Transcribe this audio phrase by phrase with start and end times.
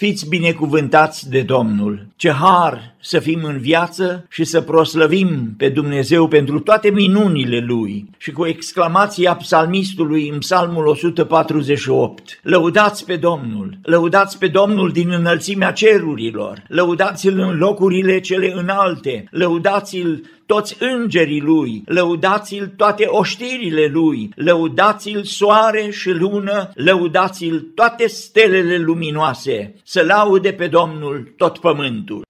[0.00, 2.06] fiți binecuvântați de Domnul.
[2.16, 8.08] Ce har să fim în viață și să proslăvim pe Dumnezeu pentru toate minunile Lui.
[8.18, 15.72] Și cu exclamația psalmistului în psalmul 148, lăudați pe Domnul, lăudați pe Domnul din înălțimea
[15.72, 25.22] cerurilor, lăudați-L în locurile cele înalte, lăudați-L toți îngerii lui, lăudați-l toate oștirile lui, lăudați-l
[25.24, 32.29] soare și lună, lăudați-l toate stelele luminoase, să laude pe Domnul tot pământul.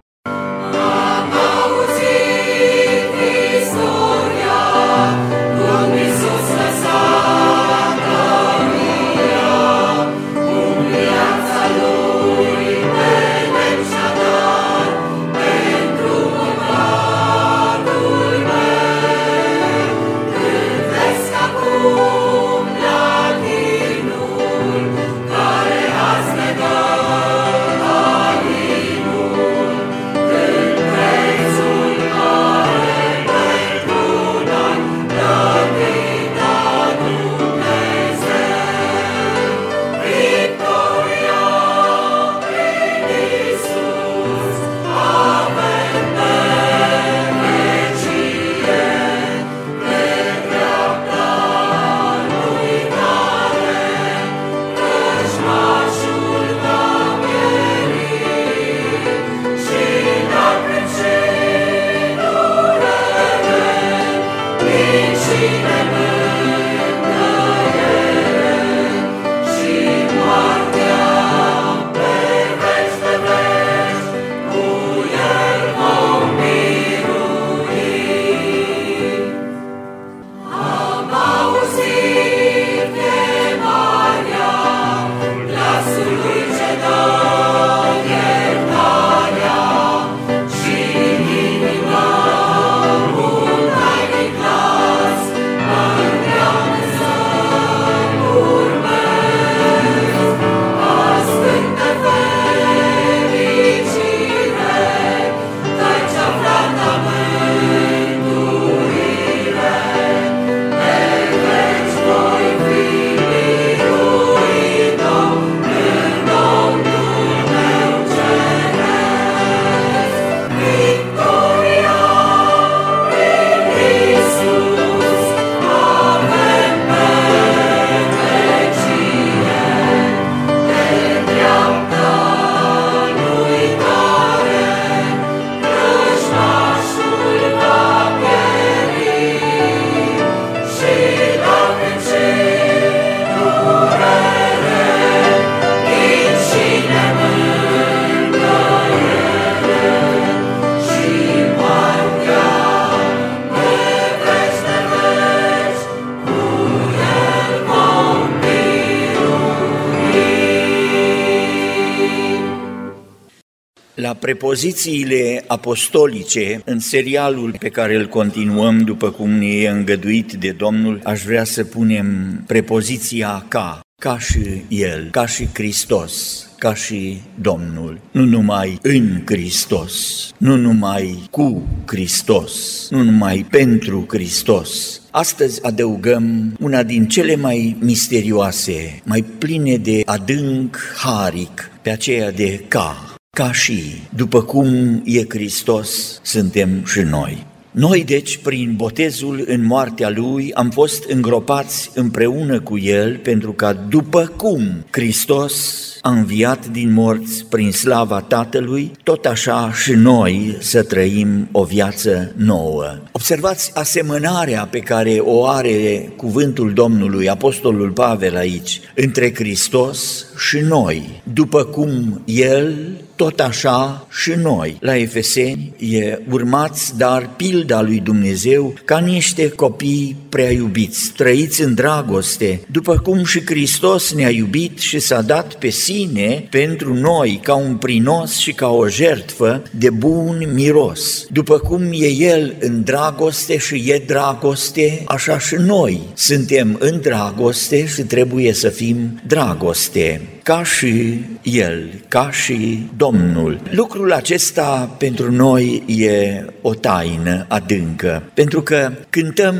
[164.30, 171.00] Prepozițiile apostolice, în serialul pe care îl continuăm după cum ne e îngăduit de Domnul,
[171.04, 172.06] aș vrea să punem
[172.46, 179.94] prepoziția ca, ca și El, ca și Hristos, ca și Domnul, nu numai în Hristos,
[180.38, 185.00] nu numai cu Hristos, nu numai pentru Hristos.
[185.10, 192.64] Astăzi adăugăm una din cele mai misterioase, mai pline de adânc haric, pe aceea de
[192.68, 193.82] ca, ca și,
[194.14, 197.46] după cum e Hristos, suntem și noi.
[197.70, 203.72] Noi, deci, prin botezul în moartea Lui, am fost îngropați împreună cu El pentru ca,
[203.72, 205.54] după cum Hristos
[206.00, 212.32] a înviat din morți prin slava Tatălui, tot așa și noi să trăim o viață
[212.36, 212.98] nouă.
[213.12, 221.22] Observați asemănarea pe care o are cuvântul Domnului, Apostolul Pavel aici, între Hristos și noi,
[221.32, 222.76] după cum El
[223.20, 224.76] tot așa și noi.
[224.80, 231.74] La Efeseni e urmați, dar pilda lui Dumnezeu ca niște copii prea iubiți, trăiți în
[231.74, 237.54] dragoste, după cum și Hristos ne-a iubit și s-a dat pe sine pentru noi ca
[237.54, 241.26] un prinos și ca o jertfă de bun miros.
[241.30, 247.86] După cum e El în dragoste și e dragoste, așa și noi suntem în dragoste
[247.86, 253.60] și trebuie să fim dragoste ca și El, ca și Domnul.
[253.70, 259.54] Lucrul acesta pentru noi e o taină adâncă, pentru că cântăm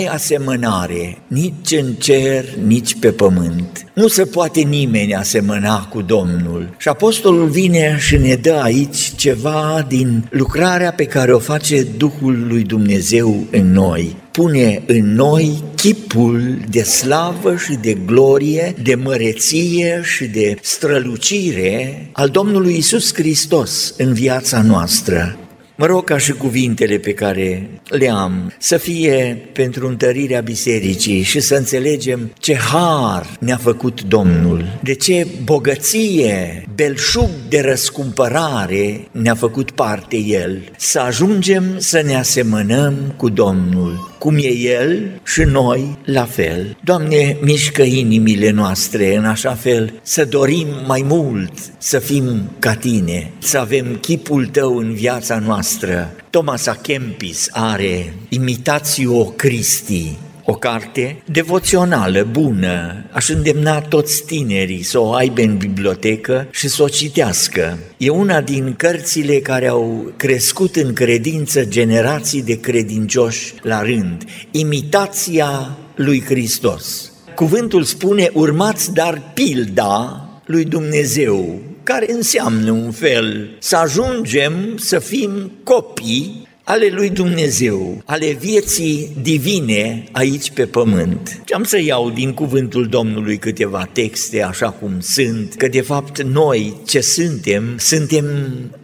[0.00, 3.84] N-ai asemănare nici în cer, nici pe pământ.
[3.94, 6.74] Nu se poate nimeni asemăna cu Domnul.
[6.78, 12.46] Și apostolul vine și ne dă aici ceva din lucrarea pe care o face Duhul
[12.48, 20.00] lui Dumnezeu în noi pune în noi chipul de slavă și de glorie, de măreție
[20.04, 25.38] și de strălucire al Domnului Isus Hristos în viața noastră.
[25.80, 31.40] Mă rog ca și cuvintele pe care le am să fie pentru întărirea bisericii și
[31.40, 39.70] să înțelegem ce har ne-a făcut Domnul, de ce bogăție, belșug de răscumpărare ne-a făcut
[39.70, 46.24] parte El, să ajungem să ne asemănăm cu Domnul cum e El și noi la
[46.24, 46.76] fel.
[46.84, 53.30] Doamne, mișcă inimile noastre în așa fel să dorim mai mult să fim ca Tine,
[53.38, 56.12] să avem chipul Tău în viața noastră.
[56.30, 56.74] Thomas A.
[56.74, 60.18] Kempis are Imitatio Christi,
[60.50, 63.04] o carte devoțională, bună.
[63.10, 67.78] Aș îndemna toți tinerii să o aibă în bibliotecă și să o citească.
[67.96, 74.24] E una din cărțile care au crescut în credință generații de credincioși la rând.
[74.50, 77.12] Imitația lui Hristos.
[77.34, 85.52] Cuvântul spune, urmați dar pilda lui Dumnezeu, care înseamnă un fel să ajungem să fim
[85.64, 91.40] copii ale lui Dumnezeu, ale vieții divine aici pe pământ.
[91.44, 96.22] Și am să iau din cuvântul Domnului câteva texte așa cum sunt, că de fapt
[96.22, 98.26] noi ce suntem, suntem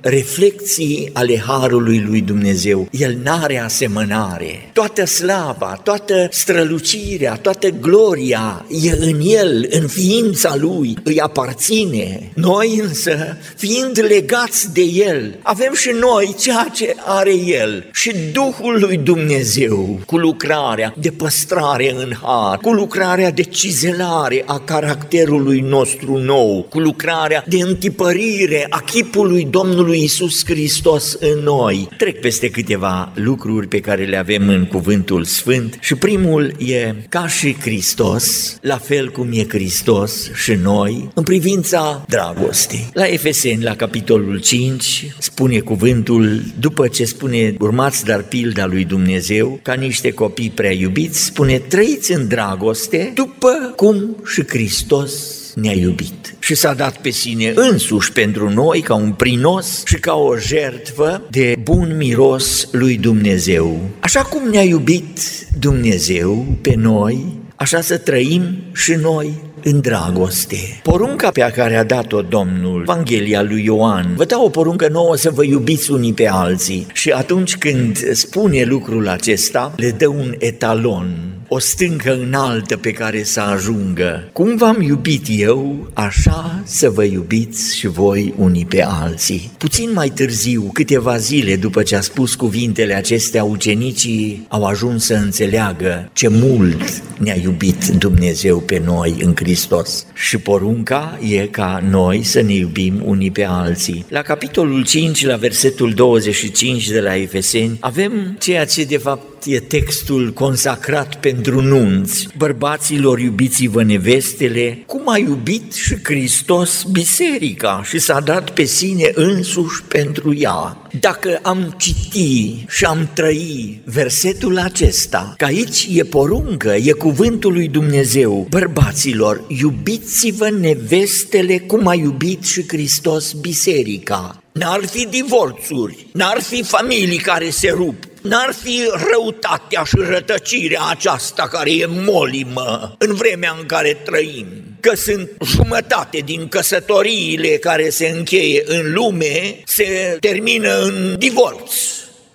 [0.00, 2.88] reflexii ale Harului lui Dumnezeu.
[2.91, 4.71] El n-are asemănare.
[4.73, 12.31] Toată slava, toată strălucirea, toată gloria e în El, în ființa Lui, îi aparține.
[12.35, 18.78] Noi însă, fiind legați de El, avem și noi ceea ce are El și Duhul
[18.81, 26.17] lui Dumnezeu cu lucrarea de păstrare în har, cu lucrarea de cizelare a caracterului nostru
[26.17, 31.88] nou, cu lucrarea de întipărire a chipului Domnului Isus Hristos în noi.
[31.96, 37.29] Trec peste câteva lucruri pe care le avem în cuvântul Sfânt și primul e ca
[37.29, 42.88] și Hristos, la fel cum e Hristos și noi, în privința dragostei.
[42.93, 49.59] La Efeseni, la capitolul 5, spune cuvântul, după ce spune urmați dar pilda lui Dumnezeu
[49.63, 55.13] ca niște copii prea iubiți, spune trăiți în dragoste după cum și Hristos
[55.55, 60.15] ne-a iubit și s-a dat pe sine însuși pentru noi ca un prinos și ca
[60.15, 63.81] o jertvă de bun miros lui Dumnezeu.
[64.01, 65.19] Așa cum ne-a iubit
[65.58, 67.25] Dumnezeu pe noi,
[67.56, 69.32] așa să trăim și noi
[69.67, 70.81] în dragoste.
[70.82, 75.31] Porunca pe care a dat-o Domnul, Evanghelia lui Ioan, vă dau o poruncă nouă să
[75.31, 76.87] vă iubiți unii pe alții.
[76.93, 83.22] Și atunci când spune lucrul acesta, le dă un etalon o stâncă înaltă pe care
[83.22, 84.29] să ajungă.
[84.32, 89.50] Cum v-am iubit eu, așa să vă iubiți și voi unii pe alții.
[89.58, 95.15] Puțin mai târziu, câteva zile după ce a spus cuvintele acestea, ucenicii au ajuns să
[95.15, 100.06] înțeleagă ce mult ne-a iubit Dumnezeu pe noi în Hristos.
[100.15, 104.05] Și porunca e ca noi să ne iubim unii pe alții.
[104.08, 109.60] La capitolul 5, la versetul 25 de la Efeseni, avem ceea ce de fapt e
[109.60, 112.28] textul consacrat pentru nunți.
[112.36, 119.82] Bărbaților, iubiți-vă nevestele, cum a iubit și Hristos biserica și s-a dat pe sine însuși
[119.82, 120.88] pentru ea.
[121.00, 127.69] Dacă am citi și am trăi versetul acesta, că aici e poruncă, e cuvântul lui
[127.69, 134.40] Dumnezeu, bărbaților, iubiți-vă nevestele cum a iubit și Hristos biserica.
[134.52, 137.94] N-ar fi divorțuri, n-ar fi familii care se rup,
[138.29, 144.47] N-ar fi răutatea și rătăcirea aceasta care e molimă în vremea în care trăim,
[144.81, 151.73] că sunt jumătate din căsătoriile care se încheie în lume, se termină în divorț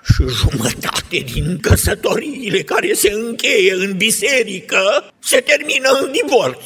[0.04, 6.64] și jumătate din căsătoriile care se încheie în biserică se termină în divorț.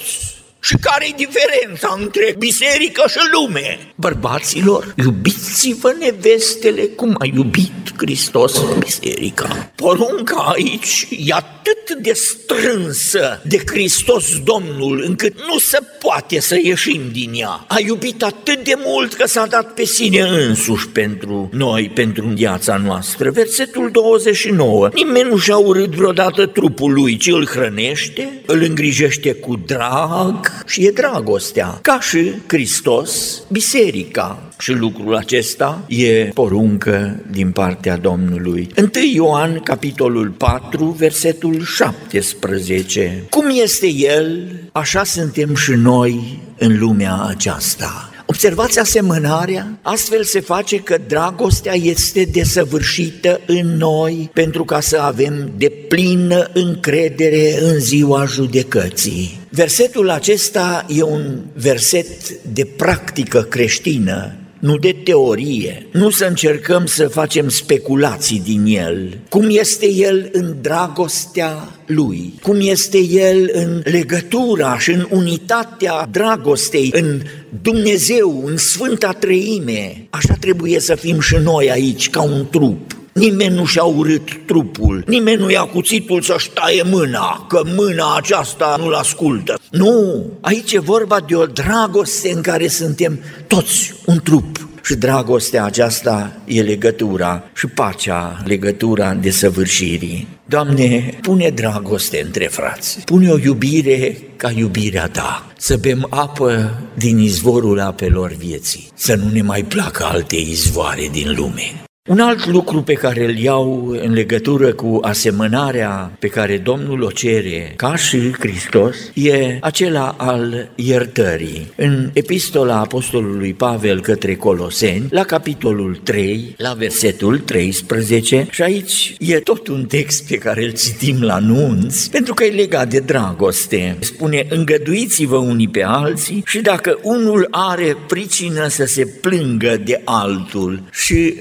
[0.68, 3.80] Și care e diferența între biserică și lume?
[3.96, 9.72] Bărbaților, iubiți-vă nevestele cum a iubit Hristos biserica.
[9.76, 16.60] Porunca aici e atât atât de strânsă de Hristos Domnul, încât nu se poate să
[16.64, 17.66] ieșim din ea.
[17.68, 22.78] A iubit atât de mult că s-a dat pe sine însuși pentru noi, pentru viața
[22.78, 23.32] noastră.
[23.32, 24.90] Versetul 29.
[24.94, 30.86] Nimeni nu și-a urât vreodată trupul lui, ci îl hrănește, îl îngrijește cu drag și
[30.86, 31.80] e dragostea.
[31.82, 34.50] Ca și Hristos, biserica.
[34.58, 38.70] Și lucrul acesta e poruncă din partea Domnului.
[38.78, 43.24] 1 Ioan, capitolul 4, versetul 17.
[43.30, 48.10] Cum este El, așa suntem și noi în lumea aceasta.
[48.28, 49.80] Observați asemănarea?
[49.82, 56.50] Astfel se face că dragostea este desăvârșită în noi pentru ca să avem de plină
[56.54, 59.40] încredere în ziua judecății.
[59.50, 67.08] Versetul acesta e un verset de practică creștină nu de teorie, nu să încercăm să
[67.08, 69.18] facem speculații din el.
[69.30, 76.90] Cum este el în dragostea lui, cum este el în legătura și în unitatea dragostei,
[76.94, 77.22] în
[77.62, 80.08] Dumnezeu, în Sfânta Treime.
[80.10, 82.95] Așa trebuie să fim și noi aici, ca un trup.
[83.20, 88.76] Nimeni nu și-a urât trupul, nimeni nu ia cuțitul să-și taie mâna, că mâna aceasta
[88.80, 89.60] nu-l ascultă.
[89.72, 94.68] Nu, aici e vorba de o dragoste în care suntem toți un trup.
[94.84, 100.28] Și dragostea aceasta e legătura și pacea, legătura de săvârșirii.
[100.46, 107.18] Doamne, pune dragoste între frați, pune o iubire ca iubirea Ta, să bem apă din
[107.18, 111.85] izvorul apelor vieții, să nu ne mai placă alte izvoare din lume.
[112.08, 117.10] Un alt lucru pe care îl iau în legătură cu asemănarea pe care Domnul o
[117.10, 121.74] cere ca și Hristos e acela al iertării.
[121.76, 129.40] În epistola Apostolului Pavel către Coloseni, la capitolul 3, la versetul 13, și aici e
[129.40, 133.98] tot un text pe care îl citim la nunți, pentru că e legat de dragoste.
[134.00, 140.82] Spune, îngăduiți-vă unii pe alții și dacă unul are pricină să se plângă de altul
[140.92, 141.36] și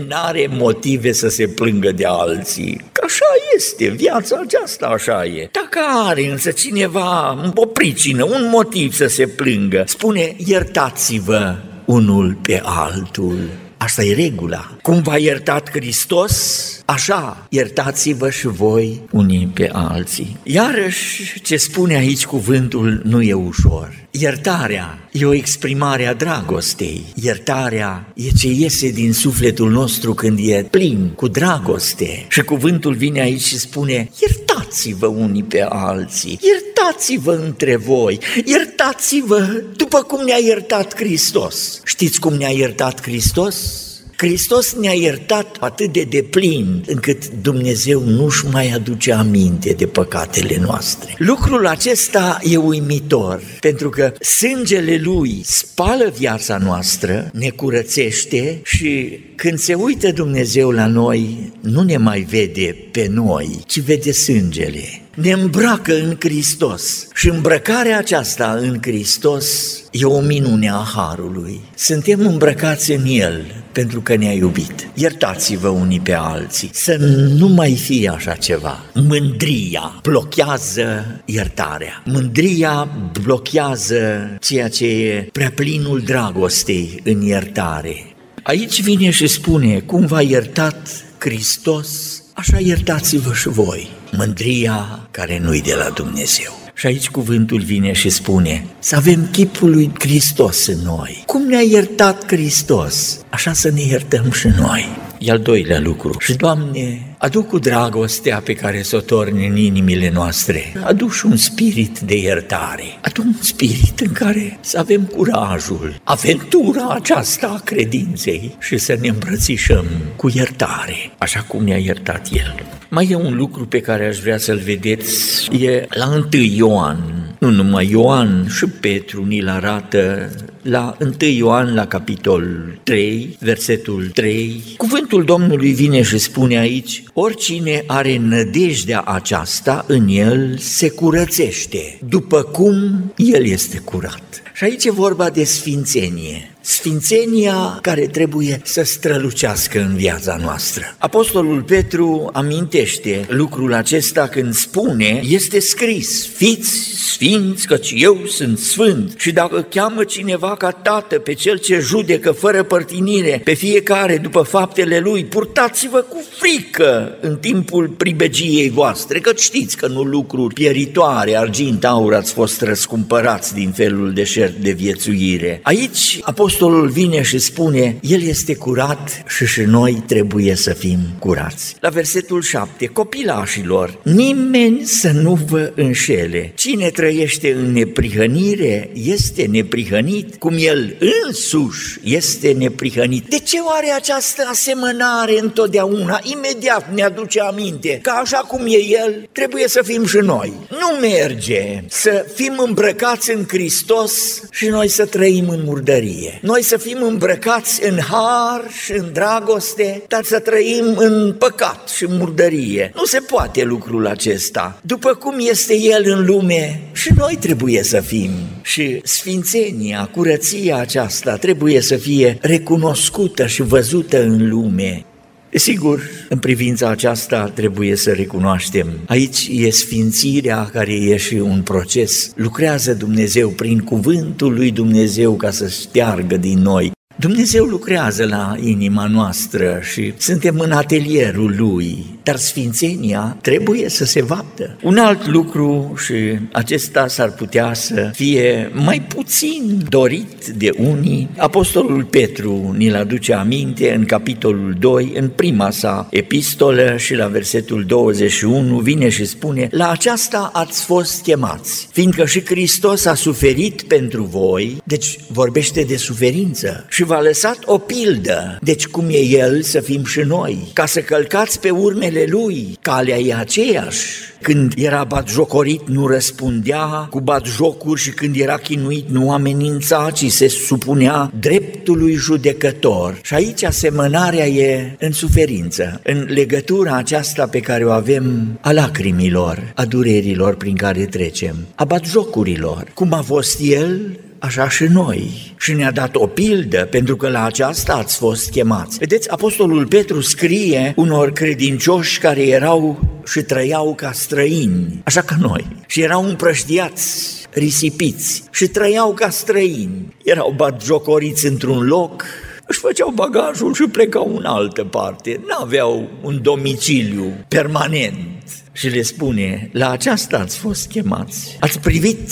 [0.00, 2.84] cine n-are motive să se plângă de alții.
[2.92, 3.24] Că așa
[3.56, 5.48] este, viața aceasta așa e.
[5.52, 5.78] Dacă
[6.08, 13.38] are însă cineva o pricină, un motiv să se plângă, spune iertați-vă unul pe altul.
[13.76, 14.70] Asta e regula.
[14.82, 20.36] Cum v-a iertat Hristos, așa iertați-vă și voi unii pe alții.
[20.42, 23.98] Iarăși, ce spune aici cuvântul nu e ușor.
[24.10, 27.04] Iertarea e o exprimare a dragostei.
[27.14, 32.26] Iertarea e ce iese din sufletul nostru când e plin cu dragoste.
[32.28, 40.02] Și cuvântul vine aici și spune, iertați-vă unii pe alții, iertați-vă între voi, iertați-vă după
[40.02, 41.80] cum ne-a iertat Hristos.
[41.84, 43.89] Știți cum ne-a iertat Hristos?
[44.20, 51.14] Hristos ne-a iertat atât de deplin încât Dumnezeu nu-și mai aduce aminte de păcatele noastre.
[51.18, 59.58] Lucrul acesta e uimitor, pentru că sângele Lui spală viața noastră, ne curățește și când
[59.58, 65.30] se uită Dumnezeu la noi, nu ne mai vede pe noi, ci vede sângele ne
[65.30, 67.08] îmbracă în Hristos.
[67.14, 71.60] Și îmbrăcarea aceasta în Hristos e o minune a Harului.
[71.74, 74.88] Suntem îmbrăcați în El pentru că ne-a iubit.
[74.94, 76.96] Iertați-vă unii pe alții, să
[77.38, 78.84] nu mai fie așa ceva.
[78.94, 82.02] Mândria blochează iertarea.
[82.04, 82.88] Mândria
[83.22, 88.10] blochează ceea ce e prea plinul dragostei în iertare.
[88.42, 93.88] Aici vine și spune cum v-a iertat Hristos, așa iertați-vă și voi.
[94.12, 96.52] Mândria care nu-i de la Dumnezeu.
[96.74, 101.22] Și aici cuvântul vine și spune să avem chipul lui Hristos în noi.
[101.26, 105.09] Cum ne-a iertat Hristos, așa să ne iertăm și noi.
[105.22, 106.16] E al doilea lucru.
[106.18, 110.72] Și, Doamne, aduc cu dragostea pe care să o torni în inimile noastre.
[110.82, 112.84] Aduci un spirit de iertare.
[113.00, 119.08] Aduc un spirit în care să avem curajul, aventura aceasta a credinței și să ne
[119.08, 119.86] îmbrățișăm
[120.16, 122.54] cu iertare, așa cum ne-a iertat El.
[122.88, 127.50] Mai e un lucru pe care aș vrea să-l vedeți, e la 1 Ioan, nu
[127.50, 130.30] numai Ioan și Petru ni-l arată
[130.62, 132.44] la 1 Ioan, la capitol
[132.82, 134.62] 3, versetul 3.
[134.76, 142.42] Cuvântul Domnului vine și spune aici, oricine are nădejdea aceasta în el se curățește, după
[142.42, 144.42] cum el este curat.
[144.54, 146.54] Și aici e vorba de sfințenie.
[146.62, 150.94] Sfințenia care trebuie să strălucească în viața noastră.
[150.98, 159.14] Apostolul Petru amintește lucrul acesta când spune, este scris, fiți sfinți căci eu sunt sfânt
[159.16, 164.42] și dacă cheamă cineva ca tată pe cel ce judecă fără părtinire pe fiecare după
[164.42, 171.36] faptele lui, purtați-vă cu frică în timpul pribegiei voastre, că știți că nu lucruri pieritoare,
[171.36, 175.60] argint, aur ați fost răscumpărați din felul deșert de viețuire.
[175.62, 181.76] Aici apostolul vine și spune, el este curat și și noi trebuie să fim curați.
[181.80, 186.52] La versetul 7, copilașilor, nimeni să nu vă înșele.
[186.54, 193.28] Cine trăiește în neprihănire este neprihănit, cum el însuși este neprihănit.
[193.28, 199.28] De ce oare această asemănare întotdeauna, imediat ne aduce aminte că așa cum e el,
[199.32, 200.52] trebuie să fim și noi.
[200.70, 206.39] Nu merge să fim îmbrăcați în Hristos și noi să trăim în murdărie.
[206.40, 212.04] Noi să fim îmbrăcați în har și în dragoste, dar să trăim în păcat și
[212.04, 212.92] în murdărie.
[212.94, 214.80] Nu se poate lucrul acesta.
[214.82, 218.30] După cum este El în lume, și noi trebuie să fim.
[218.62, 225.04] Și sfințenia, curăția aceasta trebuie să fie recunoscută și văzută în lume.
[225.52, 228.86] Sigur, în privința aceasta trebuie să recunoaștem.
[229.06, 232.32] Aici e sfințirea care e și un proces.
[232.36, 239.06] Lucrează Dumnezeu prin cuvântul lui Dumnezeu ca să șteargă din noi Dumnezeu lucrează la inima
[239.06, 244.76] noastră și suntem în atelierul Lui, dar sfințenia trebuie să se vaptă.
[244.82, 246.14] Un alt lucru și
[246.52, 251.28] acesta s-ar putea să fie mai puțin dorit de unii.
[251.36, 257.84] Apostolul Petru ni-l aduce aminte în capitolul 2, în prima sa epistolă și la versetul
[257.84, 264.22] 21 vine și spune La aceasta ați fost chemați, fiindcă și Hristos a suferit pentru
[264.22, 269.80] voi, deci vorbește de suferință și v-a lăsat o pildă, deci cum e El să
[269.80, 274.06] fim și noi, ca să călcați pe urmele Lui, calea e aceeași.
[274.42, 280.48] Când era batjocorit nu răspundea cu batjocuri și când era chinuit nu amenința, ci se
[280.48, 283.18] supunea dreptului judecător.
[283.22, 289.72] Și aici asemănarea e în suferință, în legătura aceasta pe care o avem a lacrimilor,
[289.74, 292.84] a durerilor prin care trecem, a batjocurilor.
[292.94, 295.54] Cum a fost el așa și noi.
[295.58, 298.98] Și ne-a dat o pildă, pentru că la aceasta ați fost chemați.
[298.98, 305.66] Vedeți, Apostolul Petru scrie unor credincioși care erau și trăiau ca străini, așa ca noi,
[305.86, 310.16] și erau împrăștiați risipiți și trăiau ca străini.
[310.24, 312.24] Erau batjocoriți într-un loc,
[312.70, 315.40] își făceau bagajul și plecau în altă parte.
[315.46, 321.56] N-aveau un domiciliu permanent și le spune, la aceasta ați fost chemați.
[321.60, 322.30] Ați privit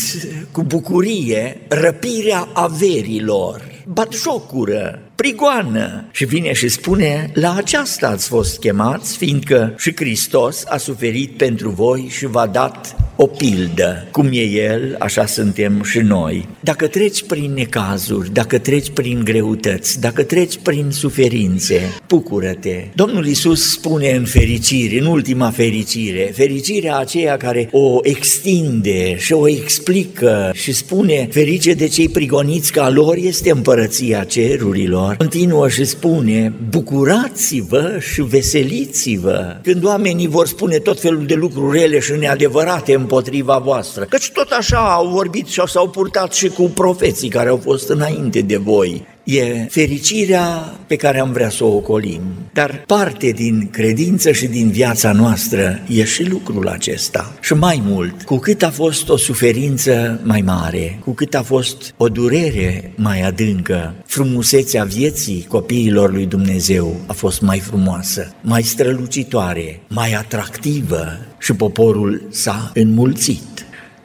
[0.52, 6.04] cu bucurie răpirea averilor, batjocură, prigoană.
[6.10, 11.70] Și vine și spune, la aceasta ați fost chemați, fiindcă și Hristos a suferit pentru
[11.70, 14.06] voi și v-a dat o pildă.
[14.10, 16.48] Cum e El, așa suntem și noi.
[16.60, 22.84] Dacă treci prin necazuri, dacă treci prin greutăți, dacă treci prin suferințe, bucură-te.
[22.94, 29.48] Domnul Isus spune în fericire, în ultima fericire, fericirea aceea care o extinde și o
[29.48, 35.07] explică și spune, ferice de cei prigoniți ca lor este împărăția cerurilor.
[35.16, 39.56] Continuă și spune, bucurați-vă și veseliți-vă.
[39.62, 44.04] Când oamenii vor spune tot felul de lucruri rele și neadevărate împotriva voastră.
[44.04, 48.40] Căci tot așa au vorbit și s-au purtat și cu profeții care au fost înainte
[48.40, 49.06] de voi.
[49.30, 50.48] E fericirea
[50.86, 52.20] pe care am vrea să o ocolim.
[52.52, 57.34] Dar parte din credință și din viața noastră e și lucrul acesta.
[57.40, 61.94] Și mai mult, cu cât a fost o suferință mai mare, cu cât a fost
[61.96, 69.80] o durere mai adâncă, frumusețea vieții copiilor lui Dumnezeu a fost mai frumoasă, mai strălucitoare,
[69.88, 73.57] mai atractivă și poporul s-a înmulțit.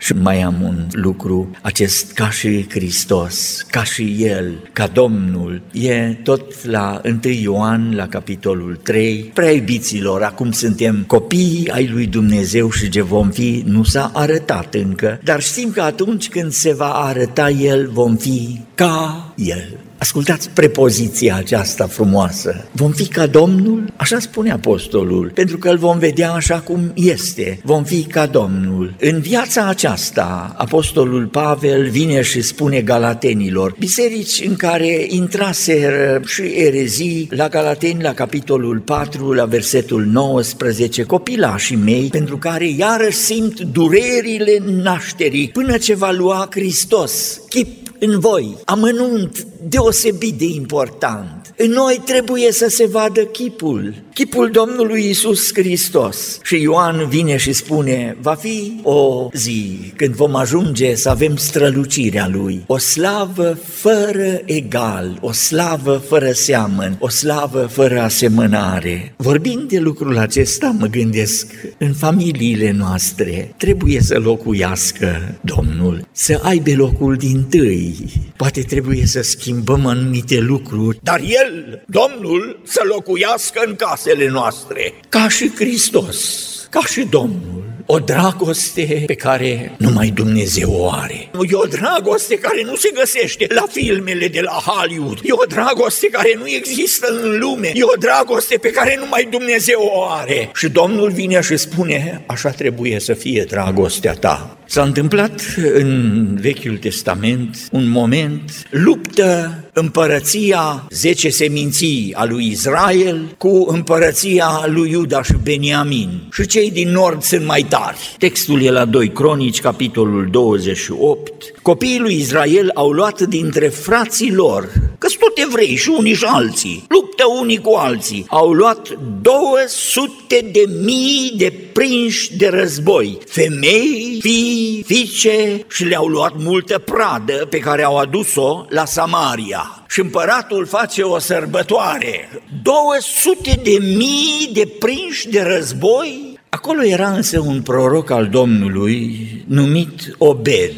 [0.03, 6.17] Și mai am un lucru, acest ca și Hristos, ca și El, ca Domnul, e
[6.23, 9.31] tot la 1 Ioan, la capitolul 3.
[9.33, 14.73] Prea iubiților, acum suntem copii ai lui Dumnezeu și ce vom fi nu s-a arătat
[14.73, 19.79] încă, dar știm că atunci când se va arăta El, vom fi ca El.
[20.03, 22.65] Ascultați prepoziția aceasta frumoasă.
[22.71, 23.93] Vom fi ca Domnul?
[23.95, 27.59] Așa spune apostolul, pentru că îl vom vedea așa cum este.
[27.63, 28.95] Vom fi ca Domnul.
[28.99, 37.27] În viața aceasta, apostolul Pavel vine și spune galatenilor, biserici în care intraseră și erezii,
[37.31, 44.63] la Galateni, la capitolul 4, la versetul 19, copilașii mei, pentru care iarăși simt durerile
[44.65, 51.42] nașterii, până ce va lua Hristos, chip în voi, amănunt deosebit de important.
[51.57, 56.39] În noi trebuie să se vadă chipul, chipul Domnului Isus Hristos.
[56.43, 62.29] Și Ioan vine și spune, va fi o zi când vom ajunge să avem strălucirea
[62.31, 69.13] Lui, o slavă fără egal, o slavă fără seamăn, o slavă fără asemănare.
[69.17, 76.71] Vorbind de lucrul acesta, mă gândesc, în familiile noastre trebuie să locuiască Domnul, să aibă
[76.75, 77.95] locul din tâi.
[78.37, 81.42] Poate trebuie să schimbăm anumite lucruri, dar El,
[81.86, 89.15] Domnul, să locuiască în casele noastre, ca și Hristos, ca și Domnul o dragoste pe
[89.15, 91.29] care numai Dumnezeu o are.
[91.49, 95.19] E o dragoste care nu se găsește la filmele de la Hollywood.
[95.23, 97.71] E o dragoste care nu există în lume.
[97.73, 100.49] E o dragoste pe care numai Dumnezeu o are.
[100.53, 104.58] Și Domnul vine și spune, așa trebuie să fie dragostea ta.
[104.73, 105.41] S-a întâmplat
[105.73, 114.89] în Vechiul Testament un moment, luptă împărăția zece seminții a lui Israel cu împărăția lui
[114.91, 116.09] Iuda și Beniamin.
[116.31, 118.15] Și cei din nord sunt mai tari.
[118.17, 121.53] Textul e la 2 Cronici, capitolul 28.
[121.62, 126.25] Copiii lui Israel au luat dintre frații lor, că sunt tot evrei și unii și
[126.25, 128.88] alții, luptă unii cu alții, au luat
[129.21, 137.47] 200 de mii de prinși de război, femei, fii, fiice și le-au luat multă pradă
[137.49, 139.84] pe care au adus-o la Samaria.
[139.89, 142.30] Și împăratul face o sărbătoare,
[142.62, 150.15] 200 de mii de prinși de război Acolo era însă un proroc al Domnului numit
[150.17, 150.76] Obed.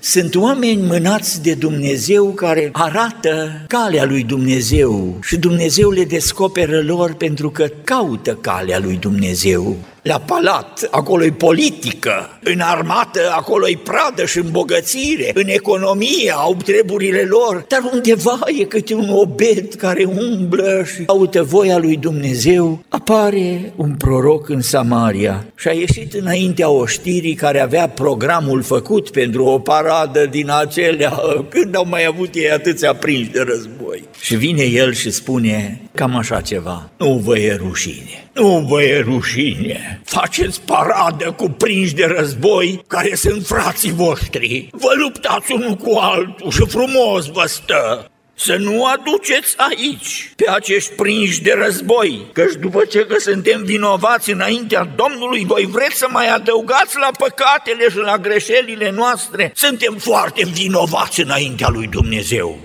[0.00, 7.14] Sunt oameni mânați de Dumnezeu care arată calea lui Dumnezeu și Dumnezeu le descoperă lor
[7.14, 13.78] pentru că caută calea lui Dumnezeu la palat, acolo e politică, în armată, acolo e
[13.84, 20.04] pradă și îmbogățire, în economie au treburile lor, dar undeva e câte un obed care
[20.04, 22.84] umblă și caută voia lui Dumnezeu.
[22.88, 29.44] Apare un proroc în Samaria și a ieșit înaintea oștirii care avea programul făcut pentru
[29.44, 31.20] o paradă din acelea,
[31.54, 34.02] când au mai avut ei atâția prinși de război.
[34.20, 38.30] Și vine el și spune cam așa ceva, nu vă e rușine.
[38.32, 40.00] Nu vă e rușine.
[40.04, 44.68] Faceți paradă cu prinși de război care sunt frații voștri.
[44.72, 48.10] Vă luptați unul cu altul și frumos vă stă.
[48.34, 54.30] Să nu aduceți aici pe acești prinși de război, căci după ce că suntem vinovați
[54.30, 59.52] înaintea Domnului, voi vreți să mai adăugați la păcatele și la greșelile noastre?
[59.54, 62.58] Suntem foarte vinovați înaintea lui Dumnezeu.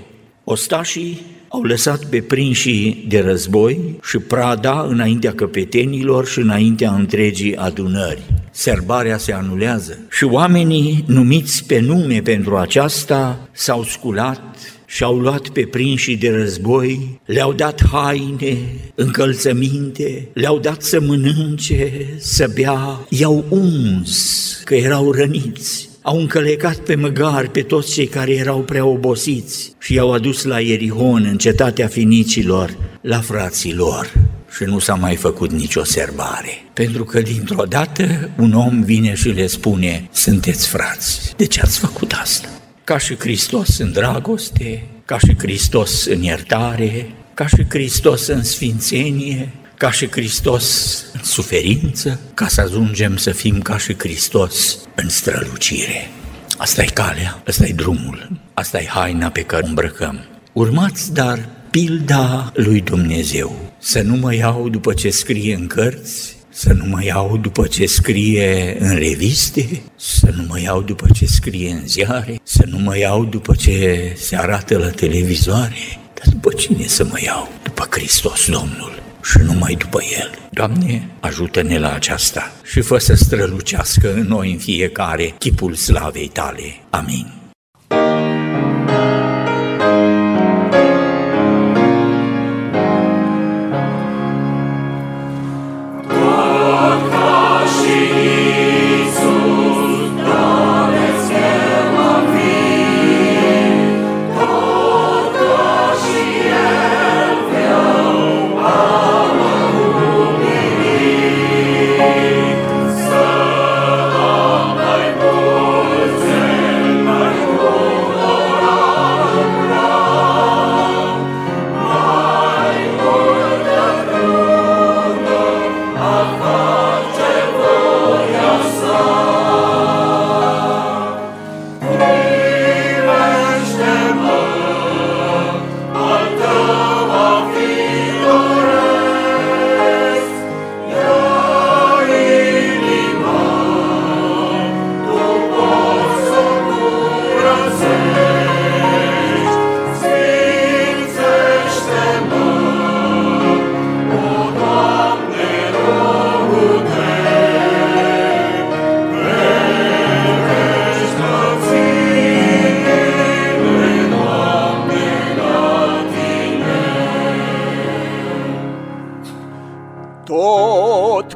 [0.43, 8.21] Ostașii au lăsat pe prinșii de război și prada înaintea căpetenilor și înaintea întregii adunări.
[8.51, 14.41] Serbarea se anulează și oamenii numiți pe nume pentru aceasta s-au sculat
[14.85, 18.57] și au luat pe prinșii de război, le-au dat haine,
[18.95, 26.95] încălțăminte, le-au dat să mănânce, să bea, i-au uns că erau răniți au încălecat pe
[26.95, 31.87] măgar pe toți cei care erau prea obosiți și i-au adus la Ierihon, în cetatea
[31.87, 34.13] finicilor, la frații lor.
[34.55, 36.49] Și nu s-a mai făcut nicio serbare.
[36.73, 41.79] Pentru că dintr-o dată un om vine și le spune, sunteți frați, de ce ați
[41.79, 42.47] făcut asta?
[42.83, 49.53] Ca și Hristos în dragoste, ca și Hristos în iertare, ca și Hristos în sfințenie,
[49.77, 56.09] ca și Hristos în suferință, ca să ajungem să fim ca și Hristos în strălucire.
[56.57, 60.19] Asta e calea, asta e drumul, asta e haina pe care o îmbrăcăm.
[60.53, 63.73] Urmați, dar, pilda lui Dumnezeu.
[63.79, 67.85] Să nu mă iau după ce scrie în cărți, să nu mă iau după ce
[67.85, 72.97] scrie în reviste, să nu mă iau după ce scrie în ziare, să nu mă
[72.97, 77.51] iau după ce se arată la televizoare, dar după cine să mă iau?
[77.63, 78.94] După Hristos Domnul
[79.25, 80.29] și numai după El.
[80.51, 86.79] Doamne, ajută-ne la aceasta și fă să strălucească în noi în fiecare chipul slavei Tale.
[86.89, 87.44] Amin.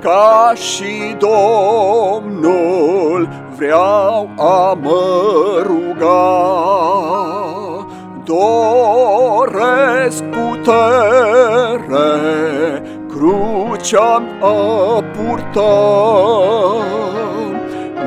[0.02, 6.48] Ca și Domnul vreau a mă ruga.
[8.24, 12.08] Doresc putere,
[13.08, 15.78] crucea a purta.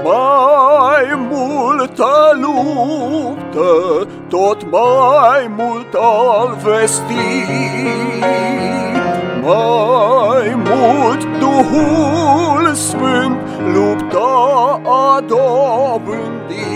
[0.04, 7.42] Mai multă luptă, tot mai mult al vesti
[9.42, 13.38] mai mult Duhul Sfânt
[13.74, 16.70] lupta a dobândi.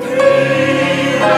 [0.00, 1.28] Primește-mă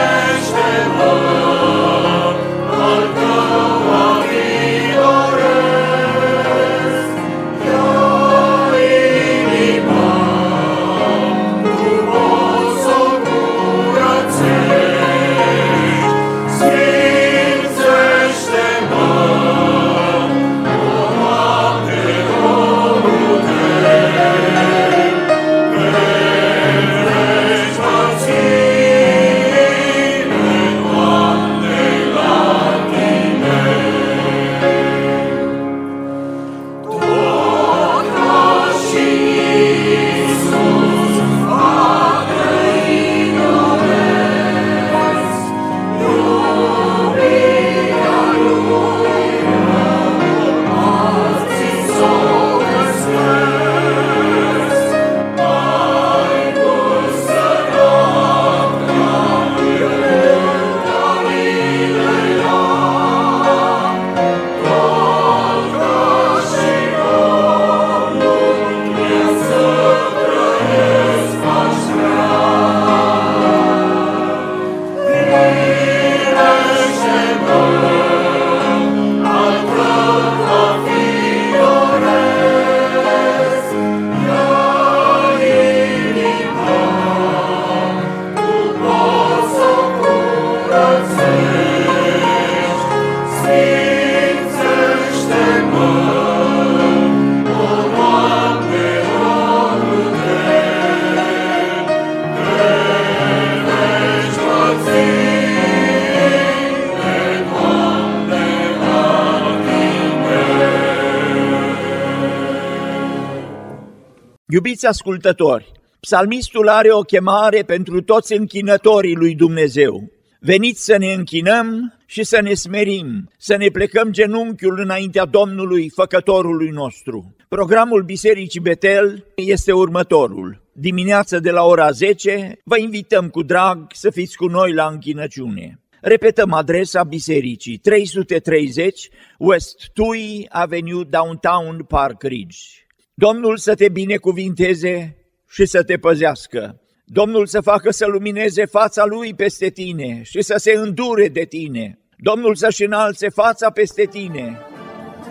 [114.83, 120.11] Iubiți ascultători, psalmistul are o chemare pentru toți închinătorii lui Dumnezeu.
[120.39, 126.69] Veniți să ne închinăm și să ne smerim, să ne plecăm genunchiul înaintea Domnului, făcătorului
[126.69, 127.35] nostru.
[127.47, 130.61] Programul Bisericii Betel este următorul.
[130.71, 135.79] Dimineața de la ora 10 vă invităm cu drag să fiți cu noi la închinăciune.
[136.01, 142.80] Repetăm adresa bisericii 330 West Tui Avenue Downtown Park Ridge.
[143.13, 145.17] Domnul să te binecuvinteze
[145.49, 146.81] și să te păzească.
[147.05, 151.99] Domnul să facă să lumineze fața Lui peste tine și să se îndure de tine.
[152.17, 154.59] Domnul să-și înalțe fața peste tine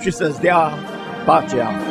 [0.00, 0.72] și să-ți dea
[1.24, 1.89] pacea.